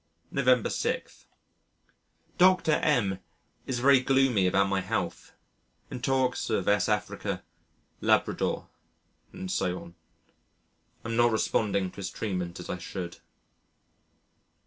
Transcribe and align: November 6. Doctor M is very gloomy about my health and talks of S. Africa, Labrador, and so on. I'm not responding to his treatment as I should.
November 0.31 0.71
6. 0.71 1.27
Doctor 2.39 2.71
M 2.71 3.19
is 3.67 3.77
very 3.77 3.99
gloomy 3.99 4.47
about 4.47 4.67
my 4.67 4.81
health 4.81 5.33
and 5.91 6.03
talks 6.03 6.49
of 6.49 6.67
S. 6.67 6.89
Africa, 6.89 7.43
Labrador, 8.01 8.67
and 9.31 9.51
so 9.51 9.79
on. 9.79 9.95
I'm 11.05 11.15
not 11.15 11.31
responding 11.31 11.91
to 11.91 11.97
his 11.97 12.09
treatment 12.09 12.59
as 12.59 12.67
I 12.67 12.79
should. 12.79 13.17